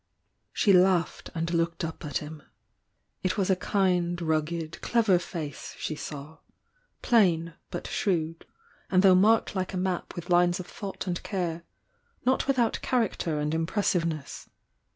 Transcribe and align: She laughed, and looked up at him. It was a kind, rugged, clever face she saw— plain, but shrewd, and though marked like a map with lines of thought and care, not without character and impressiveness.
She 0.51 0.73
laughed, 0.73 1.29
and 1.35 1.53
looked 1.53 1.85
up 1.85 2.03
at 2.03 2.17
him. 2.17 2.41
It 3.21 3.37
was 3.37 3.51
a 3.51 3.55
kind, 3.55 4.19
rugged, 4.19 4.81
clever 4.81 5.19
face 5.19 5.75
she 5.77 5.93
saw— 5.93 6.39
plain, 7.03 7.53
but 7.69 7.85
shrewd, 7.85 8.47
and 8.89 9.03
though 9.03 9.13
marked 9.13 9.55
like 9.55 9.75
a 9.75 9.77
map 9.77 10.15
with 10.15 10.31
lines 10.31 10.59
of 10.59 10.65
thought 10.65 11.05
and 11.05 11.21
care, 11.21 11.65
not 12.25 12.47
without 12.47 12.81
character 12.81 13.37
and 13.39 13.53
impressiveness. 13.53 14.49